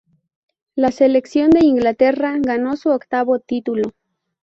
La 0.73 0.91
selección 0.91 1.51
de 1.51 1.59
Inglaterra 1.63 2.35
ganó 2.39 2.75
su 2.75 2.89
octavo 2.89 3.39
título. 3.39 3.91